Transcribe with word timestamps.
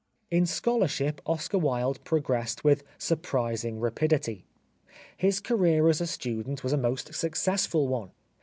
"In 0.31 0.47
scholarship 0.47 1.21
Oscar 1.27 1.59
Wilde 1.59 2.03
progressed 2.03 2.63
with 2.63 2.81
surprising 2.97 3.79
rapidity. 3.79 4.45
His 5.15 5.39
career 5.39 5.87
as 5.89 6.01
a 6.01 6.07
student 6.07 6.63
was 6.63 6.73
a 6.73 6.75
most 6.77 7.13
successful 7.13 7.87
one. 7.87 8.09